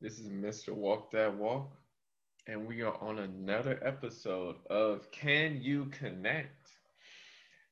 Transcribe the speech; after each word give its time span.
This 0.00 0.20
is 0.20 0.28
Mr. 0.28 0.72
Walk 0.72 1.10
That 1.10 1.36
Walk, 1.36 1.76
and 2.46 2.68
we 2.68 2.82
are 2.82 2.96
on 3.02 3.18
another 3.18 3.80
episode 3.82 4.54
of 4.70 5.10
Can 5.10 5.60
You 5.60 5.86
Connect? 5.86 6.70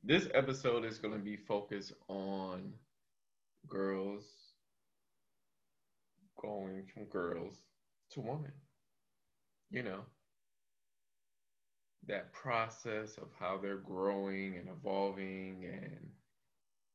This 0.03 0.29
episode 0.35 0.85
is 0.85 0.99
going 0.99 1.15
to 1.15 1.21
be 1.21 1.37
focused 1.37 1.93
on 2.09 2.73
girls 3.69 4.25
going 6.43 6.83
from 6.93 7.05
girls 7.05 7.63
to 8.11 8.21
women. 8.21 8.53
You 9.71 9.85
know, 9.85 10.01
that 12.09 12.33
process 12.33 13.19
of 13.19 13.29
how 13.39 13.57
they're 13.57 13.77
growing 13.77 14.57
and 14.57 14.69
evolving 14.69 15.65
and 15.73 16.09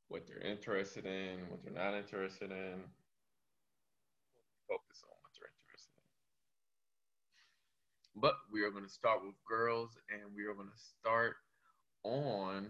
what 0.10 0.28
they're 0.28 0.42
interested 0.42 1.06
in, 1.06 1.40
what 1.50 1.64
they're 1.64 1.72
not 1.72 1.94
interested 1.94 2.52
in 2.52 2.82
focus 4.72 5.04
on 5.04 5.12
what 5.20 5.36
they're 5.36 5.52
interested 5.52 6.00
in. 6.00 6.08
But 8.16 8.36
we 8.52 8.64
are 8.64 8.72
going 8.72 8.84
to 8.84 8.90
start 8.90 9.22
with 9.26 9.36
girls 9.48 9.98
and 10.12 10.36
we 10.36 10.46
are 10.46 10.54
going 10.54 10.68
to 10.68 10.84
start 11.00 11.36
on 12.04 12.70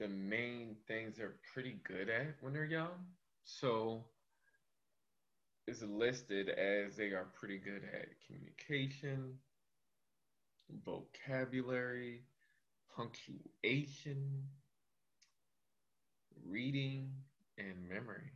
the 0.00 0.08
main 0.08 0.76
things 0.88 1.16
they're 1.16 1.36
pretty 1.52 1.78
good 1.86 2.08
at 2.08 2.34
when 2.40 2.52
they're 2.52 2.64
young. 2.64 3.06
So 3.44 4.04
it's 5.66 5.82
listed 5.82 6.48
as 6.48 6.96
they 6.96 7.08
are 7.08 7.28
pretty 7.38 7.58
good 7.58 7.82
at 7.92 8.08
communication, 8.26 9.34
vocabulary, 10.84 12.22
punctuation, 12.96 14.44
reading, 16.46 17.10
and 17.58 17.88
memory. 17.88 18.32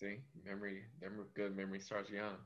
See, 0.00 0.18
memory, 0.44 0.82
memory, 1.00 1.24
good 1.34 1.56
memory 1.56 1.80
starts 1.80 2.10
young. 2.10 2.36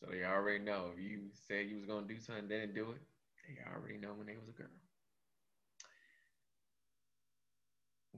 So 0.00 0.06
they 0.10 0.24
already 0.24 0.64
know 0.64 0.90
if 0.94 1.00
you 1.02 1.30
said 1.46 1.68
you 1.68 1.76
was 1.76 1.86
gonna 1.86 2.06
do 2.06 2.20
something, 2.20 2.48
didn't 2.48 2.74
do 2.74 2.90
it, 2.92 3.00
they 3.46 3.58
already 3.74 3.98
know 3.98 4.14
when 4.14 4.26
they 4.26 4.36
was 4.36 4.48
a 4.48 4.52
girl. 4.52 4.68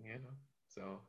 You 0.02 0.14
know, 0.14 0.34
so 0.66 1.00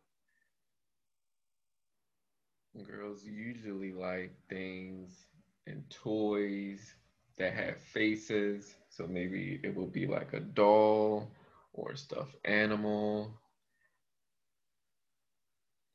girls 2.85 3.23
usually 3.25 3.91
like 3.93 4.33
things 4.49 5.27
and 5.67 5.83
toys 5.89 6.95
that 7.37 7.53
have 7.53 7.77
faces. 7.81 8.75
So 8.89 9.07
maybe 9.07 9.59
it 9.63 9.75
will 9.75 9.87
be 9.87 10.07
like 10.07 10.33
a 10.33 10.39
doll 10.39 11.29
or 11.73 11.91
a 11.91 11.97
stuffed 11.97 12.35
animal 12.45 13.31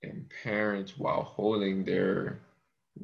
and 0.02 0.30
parents 0.42 0.96
while 0.96 1.22
holding 1.22 1.84
their 1.84 2.40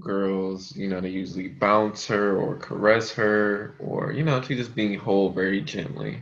girls, 0.01 0.75
you 0.77 0.89
know, 0.89 1.01
they 1.01 1.11
usually 1.11 1.49
bounce 1.49 2.07
her 2.07 2.37
or 2.37 2.57
caress 2.57 3.13
her 3.13 3.75
or, 3.79 4.13
you 4.13 4.25
know, 4.25 4.41
she's 4.43 4.59
just 4.59 4.75
being 4.75 4.99
held 4.99 5.35
very 5.35 5.61
gently. 5.61 6.21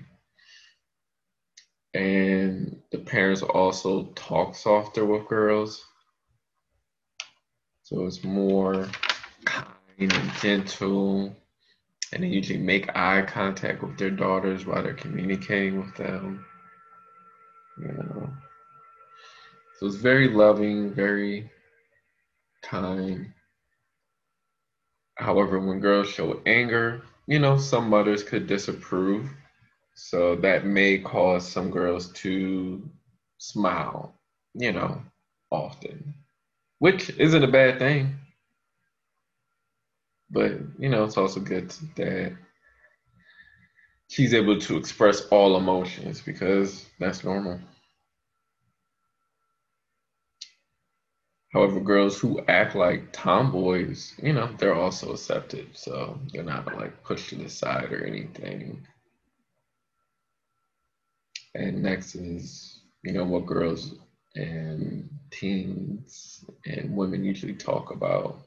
And 1.94 2.80
the 2.92 2.98
parents 2.98 3.42
also 3.42 4.04
talk 4.14 4.54
softer 4.54 5.04
with 5.04 5.28
girls. 5.28 5.84
So 7.82 8.06
it's 8.06 8.22
more 8.22 8.88
kind 9.44 9.66
and 9.98 10.32
gentle. 10.40 11.34
And 12.12 12.22
they 12.22 12.28
usually 12.28 12.58
make 12.58 12.96
eye 12.96 13.22
contact 13.22 13.82
with 13.82 13.98
their 13.98 14.10
daughters 14.10 14.66
while 14.66 14.82
they're 14.82 14.94
communicating 14.94 15.80
with 15.80 15.94
them. 15.96 16.44
You 17.80 17.88
know. 17.88 18.30
So 19.78 19.86
it's 19.86 19.96
very 19.96 20.28
loving, 20.28 20.92
very 20.92 21.50
kind. 22.62 23.32
However, 25.20 25.60
when 25.60 25.80
girls 25.80 26.08
show 26.08 26.40
anger, 26.46 27.02
you 27.26 27.38
know, 27.38 27.58
some 27.58 27.90
mothers 27.90 28.24
could 28.24 28.46
disapprove. 28.46 29.28
So 29.94 30.34
that 30.36 30.64
may 30.64 30.98
cause 30.98 31.46
some 31.46 31.70
girls 31.70 32.10
to 32.12 32.82
smile, 33.36 34.14
you 34.54 34.72
know, 34.72 35.02
often, 35.50 36.14
which 36.78 37.10
isn't 37.10 37.44
a 37.44 37.48
bad 37.48 37.78
thing. 37.78 38.16
But, 40.30 40.52
you 40.78 40.88
know, 40.88 41.04
it's 41.04 41.18
also 41.18 41.40
good 41.40 41.68
that 41.96 42.32
she's 44.08 44.32
able 44.32 44.58
to 44.58 44.78
express 44.78 45.26
all 45.26 45.58
emotions 45.58 46.22
because 46.22 46.86
that's 46.98 47.24
normal. 47.24 47.60
However, 51.52 51.80
girls 51.80 52.18
who 52.18 52.44
act 52.46 52.76
like 52.76 53.12
tomboys, 53.12 54.14
you 54.22 54.32
know, 54.32 54.54
they're 54.58 54.74
also 54.74 55.12
accepted. 55.12 55.76
So 55.76 56.20
they're 56.32 56.44
not 56.44 56.66
like 56.76 57.02
pushed 57.02 57.30
to 57.30 57.36
the 57.36 57.48
side 57.48 57.92
or 57.92 58.04
anything. 58.04 58.86
And 61.54 61.82
next 61.82 62.14
is, 62.14 62.82
you 63.02 63.12
know, 63.12 63.24
what 63.24 63.46
girls 63.46 63.96
and 64.36 65.10
teens 65.30 66.44
and 66.66 66.96
women 66.96 67.24
usually 67.24 67.54
talk 67.54 67.90
about. 67.90 68.42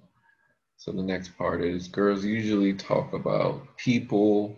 So 0.77 0.93
the 0.93 1.03
next 1.03 1.37
part 1.37 1.61
is 1.61 1.89
girls 1.89 2.23
usually 2.23 2.73
talk 2.73 3.13
about 3.13 3.75
people 3.77 4.55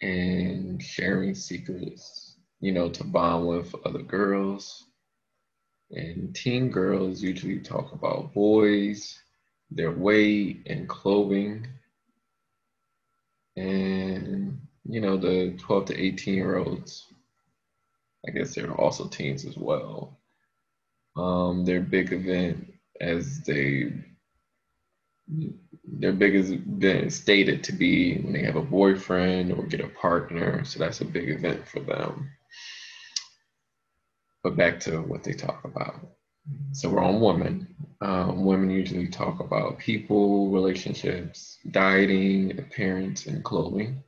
and 0.00 0.82
sharing 0.82 1.34
secrets, 1.34 2.36
you 2.60 2.72
know, 2.72 2.88
to 2.88 3.04
bond 3.04 3.46
with 3.46 3.74
other 3.84 4.02
girls 4.02 4.84
and 5.90 6.34
teen 6.34 6.70
girls 6.70 7.22
usually 7.22 7.60
talk 7.60 7.92
about 7.92 8.34
boys, 8.34 9.18
their 9.70 9.92
weight 9.92 10.62
and 10.66 10.88
clothing. 10.88 11.66
And, 13.56 14.60
you 14.84 15.00
know, 15.00 15.16
the 15.16 15.56
12 15.58 15.86
to 15.86 16.00
18 16.00 16.34
year 16.34 16.58
olds, 16.58 17.06
I 18.26 18.30
guess 18.30 18.54
they're 18.54 18.72
also 18.72 19.08
teens 19.08 19.44
as 19.44 19.56
well. 19.56 20.18
Um, 21.16 21.64
their 21.64 21.80
big 21.80 22.12
event 22.12 22.72
as 23.00 23.40
they 23.40 23.92
their 25.84 26.12
biggest 26.12 26.52
event 26.52 27.12
stated 27.12 27.64
to 27.64 27.72
be 27.72 28.18
when 28.18 28.32
they 28.32 28.42
have 28.42 28.56
a 28.56 28.62
boyfriend 28.62 29.52
or 29.52 29.64
get 29.64 29.80
a 29.80 29.88
partner. 29.88 30.64
So 30.64 30.78
that's 30.78 31.00
a 31.00 31.04
big 31.04 31.28
event 31.30 31.66
for 31.66 31.80
them. 31.80 32.30
But 34.48 34.56
back 34.56 34.80
to 34.80 35.02
what 35.02 35.24
they 35.24 35.34
talk 35.34 35.62
about. 35.64 35.94
So 36.72 36.88
we're 36.88 37.04
on 37.04 37.20
women. 37.20 37.68
Um, 38.00 38.46
women 38.46 38.70
usually 38.70 39.06
talk 39.06 39.40
about 39.40 39.78
people, 39.78 40.48
relationships, 40.48 41.58
dieting, 41.70 42.58
appearance, 42.58 43.26
and 43.26 43.44
clothing. 43.44 44.02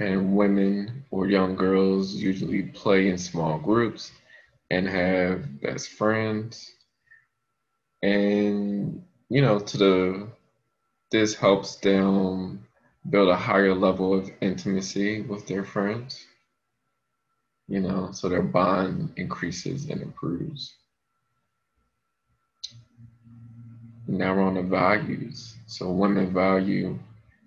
And 0.00 0.34
women 0.34 1.04
or 1.12 1.28
young 1.28 1.54
girls 1.54 2.12
usually 2.12 2.62
play 2.64 3.08
in 3.08 3.18
small 3.18 3.56
groups 3.60 4.10
and 4.72 4.88
have 4.88 5.60
best 5.60 5.90
friends. 5.90 6.72
And, 8.02 9.04
you 9.28 9.42
know, 9.42 9.60
to 9.60 9.76
the, 9.76 10.28
this 11.12 11.36
helps 11.36 11.76
them 11.76 12.66
build 13.08 13.28
a 13.28 13.36
higher 13.36 13.76
level 13.76 14.12
of 14.12 14.28
intimacy 14.40 15.20
with 15.20 15.46
their 15.46 15.62
friends 15.62 16.26
you 17.68 17.80
know, 17.80 18.10
so 18.12 18.28
their 18.28 18.42
bond 18.42 19.12
increases 19.16 19.88
and 19.90 20.02
improves. 20.02 20.74
Now 24.06 24.34
we're 24.34 24.42
on 24.42 24.54
the 24.54 24.62
values. 24.62 25.56
So 25.66 25.90
women 25.90 26.32
value 26.32 26.98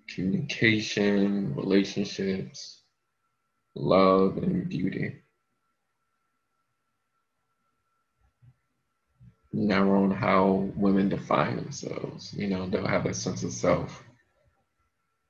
communication, 0.08 1.54
relationships, 1.54 2.82
love, 3.74 4.36
and 4.38 4.68
beauty. 4.68 5.16
Now 9.52 9.86
we're 9.86 9.96
on 9.96 10.10
how 10.10 10.70
women 10.76 11.08
define 11.08 11.56
themselves. 11.56 12.34
You 12.34 12.48
know, 12.48 12.68
they'll 12.68 12.86
have 12.86 13.06
a 13.06 13.14
sense 13.14 13.42
of 13.42 13.52
self 13.52 14.04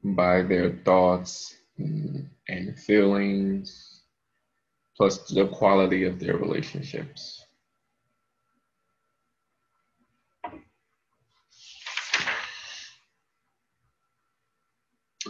by 0.02 0.42
their 0.42 0.72
thoughts 0.84 1.54
and 1.78 2.78
feelings, 2.78 3.89
plus 5.00 5.30
the 5.30 5.46
quality 5.46 6.04
of 6.04 6.20
their 6.20 6.36
relationships. 6.36 7.42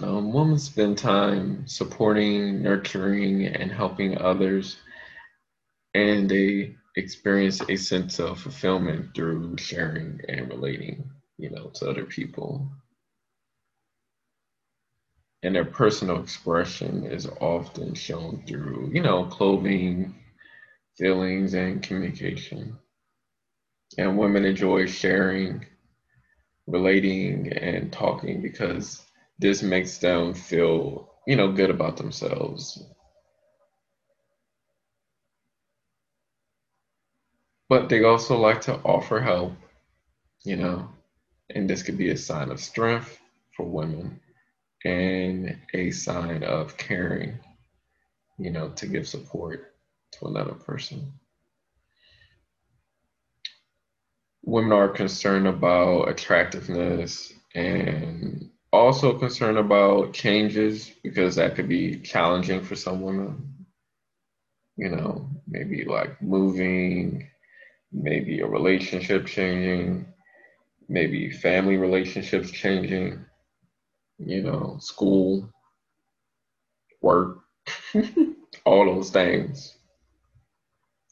Um, 0.03 0.33
women 0.33 0.59
spend 0.59 0.99
time 0.99 1.69
supporting, 1.69 2.61
nurturing, 2.61 3.47
and 3.47 3.71
helping 3.71 4.19
others, 4.19 4.77
and 5.95 6.29
they 6.29 6.75
experience 6.97 7.61
a 7.69 7.77
sense 7.77 8.19
of 8.19 8.41
fulfillment 8.41 9.15
through 9.15 9.57
sharing 9.57 10.21
and 10.29 10.49
relating, 10.49 11.09
you 11.39 11.51
know, 11.51 11.71
to 11.75 11.89
other 11.89 12.07
people 12.07 12.69
and 15.43 15.55
their 15.55 15.65
personal 15.65 16.21
expression 16.23 17.05
is 17.05 17.27
often 17.41 17.95
shown 17.95 18.43
through, 18.47 18.91
you 18.93 19.03
know, 19.03 19.25
clothing, 19.25 20.15
feelings, 20.99 21.55
and 21.55 21.83
communication. 21.83 22.79
And 23.99 24.19
women 24.19 24.45
enjoy 24.45 24.87
sharing, 24.87 25.65
relating, 26.67 27.53
and 27.53 27.93
talking 27.93 28.43
because 28.43 29.05
this 29.39 29.63
makes 29.63 29.99
them 29.99 30.35
feel, 30.35 31.11
you 31.27 31.37
know, 31.37 31.53
good 31.53 31.71
about 31.71 31.97
themselves. 31.97 32.83
But 37.69 37.89
they 37.89 38.05
also 38.05 38.37
like 38.39 38.61
to 38.63 38.75
offer 38.81 39.21
help, 39.21 39.53
you 40.45 40.57
know, 40.57 40.89
and 41.55 41.71
this 41.71 41.83
could 41.83 41.97
be 41.97 42.11
a 42.11 42.17
sign 42.17 42.51
of 42.51 42.61
strength 42.61 43.19
for 43.57 43.67
women 43.67 44.21
and 44.85 45.59
a 45.75 45.91
sign 45.91 46.43
of 46.43 46.77
caring, 46.77 47.39
you 48.39 48.51
know, 48.51 48.71
to 48.71 48.87
give 48.87 49.07
support 49.07 49.75
to 50.13 50.27
another 50.27 50.55
person. 50.55 51.13
Women 54.43 54.73
are 54.73 54.89
concerned 54.89 55.47
about 55.47 56.09
attractiveness 56.09 57.33
and 57.55 58.51
also 58.73 59.19
concerned 59.19 59.59
about 59.59 60.13
changes 60.13 60.91
because 61.03 61.37
that 61.37 61.57
could 61.57 61.69
be 61.69 62.01
challenging 62.01 62.63
for 62.63 62.77
some 62.77 63.03
women. 63.03 63.67
You 64.77 64.91
know, 64.91 65.29
maybe 65.47 65.85
like 65.85 66.23
moving, 66.23 67.29
maybe 67.93 68.41
a 68.41 68.47
relationship 68.47 69.27
changing, 69.27 70.07
maybe 70.89 71.31
family 71.31 71.77
relationships 71.77 72.51
changing, 72.51 73.25
you 74.25 74.43
know, 74.43 74.77
school, 74.81 75.49
work, 77.01 77.39
all 78.65 78.85
those 78.85 79.11
things 79.11 79.77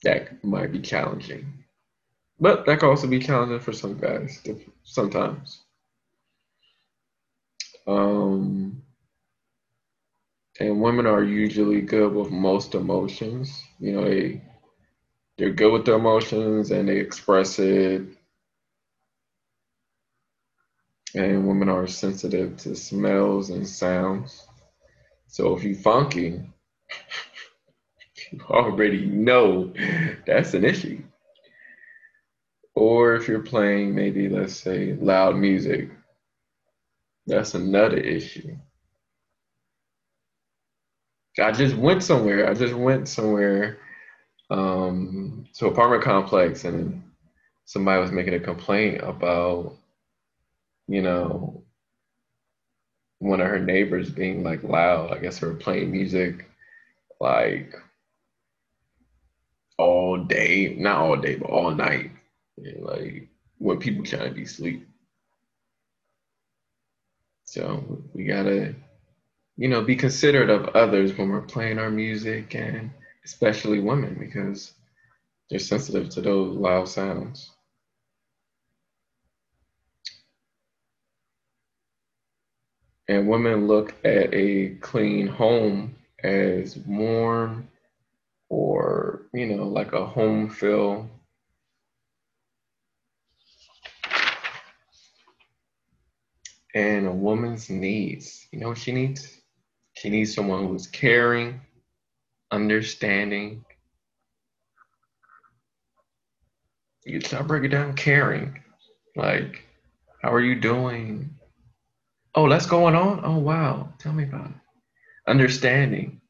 that 0.02 0.42
might 0.44 0.72
be 0.72 0.80
challenging. 0.80 1.64
But 2.40 2.66
that 2.66 2.80
can 2.80 2.88
also 2.88 3.06
be 3.06 3.18
challenging 3.18 3.60
for 3.60 3.72
some 3.72 3.98
guys 3.98 4.42
sometimes. 4.84 5.60
Um, 7.86 8.82
and 10.60 10.80
women 10.80 11.06
are 11.06 11.24
usually 11.24 11.80
good 11.80 12.12
with 12.12 12.30
most 12.30 12.74
emotions. 12.74 13.62
You 13.80 13.92
know, 13.92 14.04
they 14.04 14.42
they're 15.38 15.50
good 15.50 15.72
with 15.72 15.84
their 15.86 15.96
emotions 15.96 16.70
and 16.70 16.88
they 16.88 16.98
express 16.98 17.58
it 17.58 18.02
and 21.14 21.46
women 21.46 21.68
are 21.68 21.86
sensitive 21.86 22.56
to 22.58 22.74
smells 22.74 23.50
and 23.50 23.66
sounds. 23.66 24.46
So 25.26 25.56
if 25.56 25.64
you 25.64 25.74
funky, 25.74 26.40
you 28.32 28.40
already 28.50 29.06
know 29.06 29.72
that's 30.26 30.54
an 30.54 30.64
issue. 30.64 31.02
Or 32.74 33.14
if 33.14 33.26
you're 33.26 33.42
playing 33.42 33.94
maybe 33.94 34.28
let's 34.28 34.54
say 34.54 34.94
loud 34.94 35.36
music, 35.36 35.90
that's 37.26 37.54
another 37.54 37.98
issue. 37.98 38.56
I 41.40 41.52
just 41.52 41.76
went 41.76 42.02
somewhere. 42.02 42.48
I 42.48 42.54
just 42.54 42.74
went 42.74 43.08
somewhere 43.08 43.78
um, 44.50 45.44
to 45.54 45.66
apartment 45.66 46.02
complex 46.02 46.64
and 46.64 47.02
somebody 47.64 48.00
was 48.00 48.12
making 48.12 48.34
a 48.34 48.40
complaint 48.40 49.02
about 49.02 49.76
you 50.88 51.02
know, 51.02 51.64
one 53.20 53.40
of 53.40 53.48
her 53.48 53.58
neighbors 53.60 54.10
being 54.10 54.42
like 54.42 54.62
loud. 54.62 55.12
I 55.12 55.18
guess 55.18 55.38
her 55.38 55.54
playing 55.54 55.92
music 55.92 56.48
like 57.20 57.74
all 59.78 60.18
day, 60.18 60.76
not 60.78 60.98
all 60.98 61.16
day, 61.16 61.36
but 61.36 61.50
all 61.50 61.72
night. 61.72 62.10
And, 62.58 62.84
like 62.84 63.28
when 63.58 63.78
people 63.78 64.04
trying 64.04 64.28
to 64.28 64.34
be 64.34 64.44
asleep. 64.44 64.88
So 67.44 68.02
we 68.14 68.24
gotta, 68.24 68.74
you 69.56 69.68
know, 69.68 69.82
be 69.82 69.96
considerate 69.96 70.50
of 70.50 70.68
others 70.76 71.16
when 71.16 71.30
we're 71.30 71.42
playing 71.42 71.78
our 71.78 71.90
music 71.90 72.54
and 72.54 72.90
especially 73.24 73.80
women 73.80 74.16
because 74.18 74.74
they're 75.50 75.58
sensitive 75.58 76.10
to 76.10 76.20
those 76.20 76.56
loud 76.56 76.88
sounds. 76.88 77.50
And 83.08 83.26
women 83.26 83.66
look 83.66 83.94
at 84.04 84.32
a 84.34 84.76
clean 84.80 85.26
home 85.26 85.96
as 86.22 86.76
warm 86.76 87.68
or 88.50 89.22
you 89.32 89.46
know 89.46 89.64
like 89.66 89.92
a 89.92 90.04
home 90.04 90.48
feel. 90.50 91.08
And 96.74 97.06
a 97.06 97.12
woman's 97.12 97.70
needs. 97.70 98.46
You 98.52 98.60
know 98.60 98.68
what 98.68 98.78
she 98.78 98.92
needs? 98.92 99.40
She 99.94 100.10
needs 100.10 100.34
someone 100.34 100.68
who's 100.68 100.86
caring 100.86 101.60
understanding. 102.50 103.64
You 107.04 107.20
start 107.20 107.46
breaking 107.46 107.70
down 107.70 107.94
caring. 107.94 108.62
Like 109.16 109.64
how 110.22 110.32
are 110.32 110.40
you 110.40 110.60
doing 110.60 111.37
Oh, 112.34 112.48
that's 112.48 112.66
going 112.66 112.94
on? 112.94 113.20
Oh, 113.24 113.38
wow. 113.38 113.92
Tell 113.98 114.12
me 114.12 114.24
about 114.24 114.50
it. 114.50 114.56
Understanding. 115.26 116.20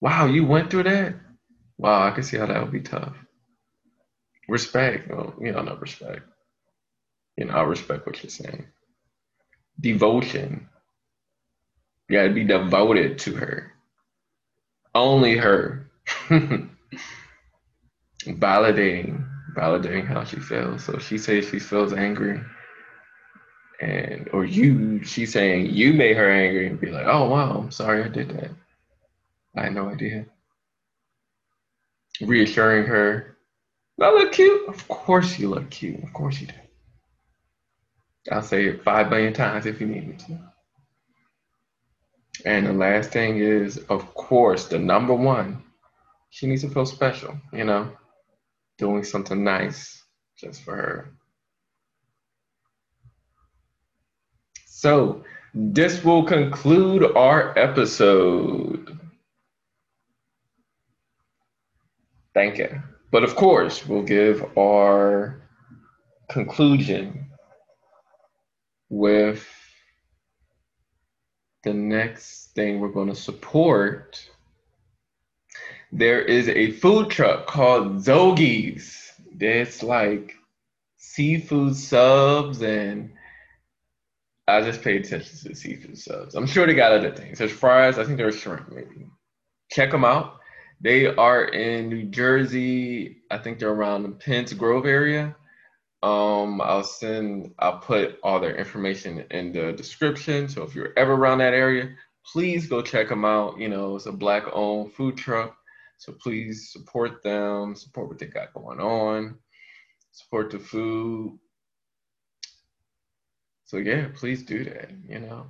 Wow, 0.00 0.26
you 0.26 0.44
went 0.44 0.70
through 0.70 0.84
that? 0.84 1.14
Wow, 1.78 2.06
I 2.06 2.10
can 2.10 2.22
see 2.22 2.36
how 2.36 2.46
that 2.46 2.62
would 2.62 2.72
be 2.72 2.80
tough. 2.80 3.16
Respect. 4.48 5.08
Well, 5.08 5.34
you 5.40 5.52
know, 5.52 5.62
not 5.62 5.80
respect. 5.80 6.22
You 7.36 7.46
know, 7.46 7.54
I 7.54 7.62
respect 7.62 8.06
what 8.06 8.22
you're 8.22 8.30
saying. 8.30 8.66
Devotion. 9.80 10.68
You 12.08 12.18
gotta 12.18 12.30
be 12.30 12.44
devoted 12.44 13.18
to 13.20 13.34
her. 13.36 13.72
Only 14.94 15.36
her. 15.36 15.90
validating. 18.26 19.28
Validating 19.56 20.06
how 20.06 20.24
she 20.24 20.36
feels. 20.36 20.84
So 20.84 20.98
she 20.98 21.18
says 21.18 21.48
she 21.48 21.58
feels 21.58 21.92
angry 21.92 22.40
and 23.80 24.28
or 24.32 24.44
you 24.44 25.02
she's 25.04 25.32
saying 25.32 25.66
you 25.66 25.92
made 25.92 26.16
her 26.16 26.30
angry 26.30 26.66
and 26.66 26.80
be 26.80 26.90
like 26.90 27.06
oh 27.06 27.28
wow 27.28 27.58
i'm 27.58 27.70
sorry 27.70 28.02
i 28.04 28.08
did 28.08 28.30
that. 28.30 28.50
I 29.56 29.64
had 29.64 29.74
no 29.74 29.88
idea. 29.88 30.26
Reassuring 32.20 32.86
her 32.86 33.36
i 34.00 34.10
look 34.10 34.32
cute. 34.32 34.68
Of 34.68 34.86
course 34.88 35.38
you 35.38 35.48
look 35.48 35.70
cute. 35.70 36.02
Of 36.02 36.12
course 36.12 36.40
you 36.40 36.48
do. 36.48 36.54
I'll 38.30 38.42
say 38.42 38.66
it 38.66 38.84
five 38.84 39.10
million 39.10 39.32
times 39.32 39.66
if 39.66 39.80
you 39.80 39.86
need 39.86 40.08
me 40.08 40.16
to. 40.16 40.38
And 42.44 42.66
the 42.66 42.72
last 42.72 43.10
thing 43.10 43.38
is 43.38 43.78
of 43.88 44.14
course 44.14 44.66
the 44.66 44.78
number 44.78 45.14
one 45.14 45.62
she 46.30 46.46
needs 46.46 46.62
to 46.62 46.70
feel 46.70 46.86
special 46.86 47.36
you 47.52 47.64
know 47.64 47.90
doing 48.78 49.04
something 49.04 49.44
nice 49.44 50.02
just 50.36 50.62
for 50.62 50.74
her 50.74 51.12
So, 54.82 55.22
this 55.54 56.02
will 56.02 56.24
conclude 56.24 57.14
our 57.14 57.56
episode. 57.56 58.98
Thank 62.34 62.58
you. 62.58 62.82
But 63.12 63.22
of 63.22 63.36
course, 63.36 63.86
we'll 63.86 64.02
give 64.02 64.58
our 64.58 65.40
conclusion 66.28 67.26
with 68.88 69.46
the 71.62 71.74
next 71.74 72.52
thing 72.56 72.80
we're 72.80 72.88
going 72.88 73.10
to 73.10 73.14
support. 73.14 74.28
There 75.92 76.22
is 76.22 76.48
a 76.48 76.72
food 76.72 77.08
truck 77.08 77.46
called 77.46 77.98
Zoagies. 77.98 79.12
It's 79.38 79.84
like 79.84 80.34
seafood 80.96 81.76
subs 81.76 82.62
and 82.62 83.12
I 84.52 84.62
just 84.62 84.82
paid 84.82 85.04
attention 85.04 85.38
to 85.38 85.48
the 85.48 85.54
seafood 85.54 85.98
subs. 85.98 86.34
I'm 86.34 86.46
sure 86.46 86.66
they 86.66 86.74
got 86.74 86.92
other 86.92 87.14
things. 87.14 87.38
There's 87.38 87.52
fries. 87.52 87.98
I 87.98 88.04
think 88.04 88.18
there's 88.18 88.38
shrimp, 88.38 88.70
maybe. 88.70 89.06
Check 89.70 89.90
them 89.90 90.04
out. 90.04 90.38
They 90.80 91.06
are 91.06 91.44
in 91.44 91.88
New 91.88 92.04
Jersey. 92.04 93.22
I 93.30 93.38
think 93.38 93.58
they're 93.58 93.70
around 93.70 94.02
the 94.02 94.10
Penns 94.10 94.52
Grove 94.52 94.84
area. 94.84 95.34
Um, 96.02 96.60
I'll 96.60 96.82
send. 96.82 97.54
I'll 97.60 97.78
put 97.78 98.18
all 98.22 98.40
their 98.40 98.56
information 98.56 99.24
in 99.30 99.52
the 99.52 99.72
description. 99.72 100.48
So 100.48 100.64
if 100.64 100.74
you're 100.74 100.92
ever 100.96 101.12
around 101.12 101.38
that 101.38 101.54
area, 101.54 101.94
please 102.32 102.66
go 102.66 102.82
check 102.82 103.08
them 103.08 103.24
out. 103.24 103.58
You 103.58 103.68
know, 103.68 103.96
it's 103.96 104.06
a 104.06 104.12
black-owned 104.12 104.92
food 104.94 105.16
truck. 105.16 105.56
So 105.98 106.12
please 106.20 106.72
support 106.72 107.22
them. 107.22 107.76
Support 107.76 108.08
what 108.08 108.18
they 108.18 108.26
got 108.26 108.52
going 108.52 108.80
on. 108.80 109.36
Support 110.10 110.50
the 110.50 110.58
food 110.58 111.38
so 113.72 113.78
yeah, 113.78 114.08
please 114.14 114.42
do 114.42 114.64
that, 114.64 114.90
you 115.08 115.18
know. 115.18 115.46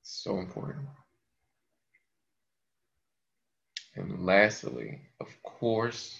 It's 0.00 0.22
So 0.24 0.38
important. 0.38 0.86
And 3.96 4.24
lastly, 4.24 5.02
of 5.20 5.26
course, 5.42 6.18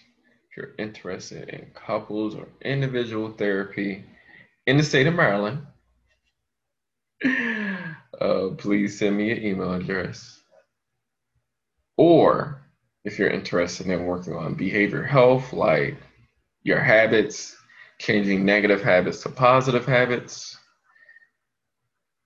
if 0.50 0.56
you're 0.58 0.74
interested 0.78 1.48
in 1.48 1.70
couples 1.72 2.34
or 2.34 2.46
individual 2.60 3.30
therapy 3.30 4.04
in 4.66 4.76
the 4.76 4.82
state 4.82 5.06
of 5.06 5.14
Maryland, 5.14 5.66
uh, 7.24 8.48
please 8.58 8.98
send 8.98 9.16
me 9.16 9.30
an 9.30 9.42
email 9.42 9.72
address. 9.72 10.42
Or 11.96 12.60
if 13.06 13.18
you're 13.18 13.30
interested 13.30 13.86
in 13.86 14.04
working 14.04 14.34
on 14.34 14.56
behavior 14.56 15.04
health, 15.04 15.54
like 15.54 15.96
your 16.64 16.80
habits, 16.80 17.55
changing 17.98 18.44
negative 18.44 18.82
habits 18.82 19.22
to 19.22 19.28
positive 19.30 19.86
habits, 19.86 20.56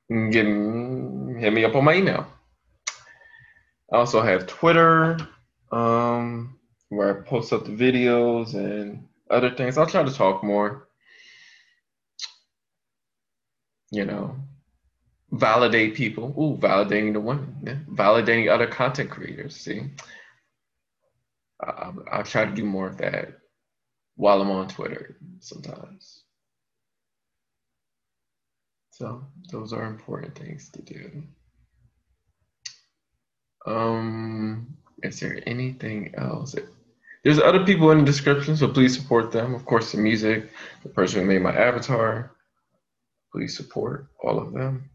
get, 0.09 0.45
hit 0.45 1.53
me 1.53 1.65
up 1.65 1.75
on 1.75 1.85
my 1.85 1.95
email. 1.95 2.27
I 3.93 3.97
also 3.97 4.21
have 4.23 4.47
Twitter, 4.47 5.19
um, 5.73 6.59
where 6.89 7.19
I 7.19 7.23
post 7.23 7.53
up 7.53 7.65
the 7.65 7.73
videos 7.73 8.55
and 8.55 9.07
other 9.31 9.50
things. 9.50 9.79
I'll 9.79 9.87
try 9.87 10.03
to 10.03 10.12
talk 10.12 10.45
more. 10.45 10.89
You 13.93 14.05
know, 14.05 14.37
validate 15.33 15.95
people. 15.95 16.35
Ooh, 16.39 16.57
validating 16.57 17.12
the 17.12 17.21
women. 17.21 17.57
Yeah. 17.65 17.77
Validating 17.93 18.49
other 18.49 18.69
content 18.69 19.11
creators. 19.11 19.57
See, 19.57 19.91
uh, 21.65 21.93
I'll 22.11 22.23
try 22.23 22.45
to 22.45 22.55
do 22.55 22.65
more 22.65 22.87
of 22.87 22.99
that 22.99 23.39
while 24.17 24.40
I'm 24.40 24.50
on 24.50 24.69
Twitter 24.69 25.17
sometimes. 25.40 26.23
So 28.90 29.25
those 29.50 29.73
are 29.73 29.87
important 29.87 30.37
things 30.37 30.69
to 30.71 30.83
do. 30.83 31.23
Um, 33.67 34.76
is 35.02 35.21
there 35.21 35.43
anything 35.47 36.14
else? 36.17 36.55
There's 37.25 37.38
other 37.38 37.64
people 37.64 37.90
in 37.90 37.99
the 37.99 38.05
description, 38.05 38.57
so 38.57 38.69
please 38.69 38.97
support 38.97 39.33
them. 39.33 39.55
Of 39.55 39.64
course, 39.64 39.93
the 39.93 39.99
music, 39.99 40.50
the 40.83 40.88
person 40.88 41.21
who 41.21 41.26
made 41.26 41.43
my 41.43 41.55
avatar. 41.55 42.33
Please 43.33 43.57
support 43.57 44.09
all 44.23 44.38
of 44.38 44.52
them. 44.52 44.90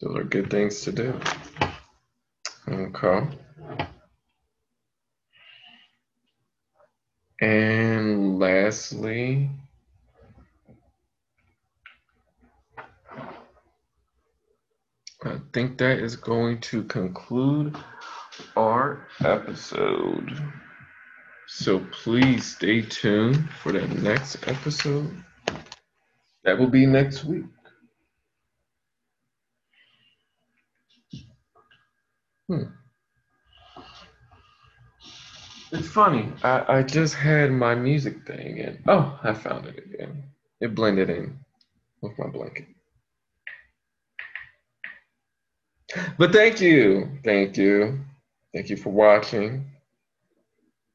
Those 0.00 0.16
are 0.16 0.24
good 0.24 0.50
things 0.50 0.80
to 0.82 0.92
do. 0.92 1.20
Okay. 2.68 3.26
And 7.42 8.38
lastly, 8.38 9.50
I 15.24 15.40
think 15.52 15.76
that 15.78 15.98
is 15.98 16.14
going 16.14 16.60
to 16.60 16.84
conclude 16.84 17.76
our 18.56 19.08
episode. 19.24 20.30
So 21.48 21.80
please 21.90 22.46
stay 22.46 22.82
tuned 22.82 23.50
for 23.60 23.72
the 23.72 23.88
next 23.88 24.46
episode. 24.46 25.10
That 26.44 26.60
will 26.60 26.70
be 26.70 26.86
next 26.86 27.24
week. 27.24 27.46
Hmm. 32.48 32.81
It's 35.72 35.88
funny. 35.88 36.32
I, 36.44 36.78
I 36.78 36.82
just 36.84 37.14
had 37.14 37.52
my 37.52 37.74
music 37.74 38.26
thing 38.26 38.60
and 38.60 38.80
oh, 38.88 39.18
I 39.22 39.34
found 39.34 39.66
it 39.66 39.78
again. 39.78 40.24
It 40.60 40.74
blended 40.74 41.10
in 41.10 41.38
with 42.02 42.18
my 42.18 42.28
blanket. 42.28 42.66
But 46.18 46.32
thank 46.32 46.60
you. 46.60 47.08
Thank 47.24 47.56
you. 47.56 48.00
Thank 48.54 48.70
you 48.70 48.76
for 48.76 48.90
watching. 48.90 49.66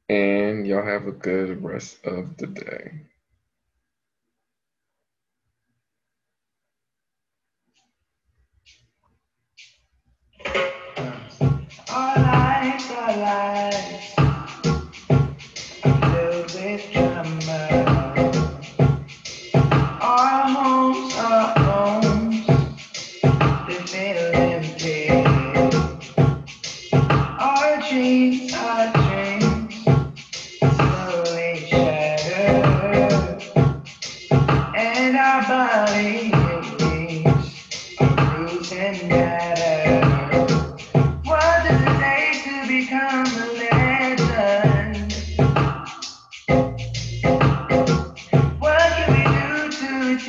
And 0.08 0.66
y'all 0.66 0.86
have 0.86 1.08
a 1.08 1.12
good 1.12 1.62
rest 1.64 2.04
of 2.04 2.36
the 2.38 2.46
day. 2.48 2.92
Our 11.90 12.16
lives, 12.16 12.90
our 12.92 13.16
Amém. 17.50 18.07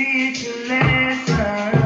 teach 0.09 0.43
a 0.43 0.53
lesson. 0.67 1.78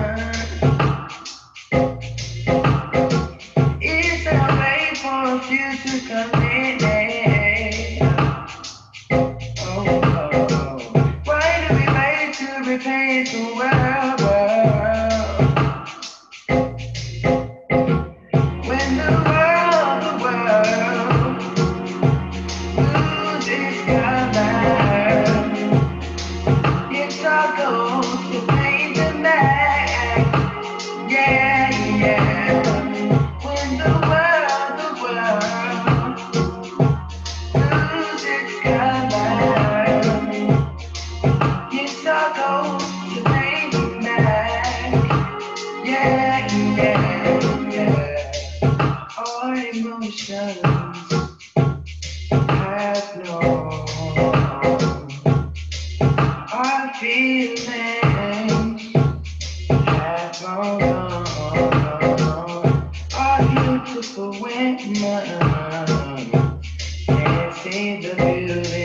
the 64.31 64.39
window 64.39 65.19
and 67.09 67.53
see 67.55 67.97
the 68.01 68.15
beauty. 68.15 68.82